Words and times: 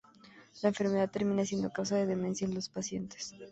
La 0.63 0.69
enfermedad 0.69 1.11
termina 1.11 1.45
siendo 1.45 1.69
causa 1.69 1.93
de 1.95 2.07
demencia 2.07 2.47
en 2.47 2.55
los 2.55 2.69
pacientes. 2.69 3.35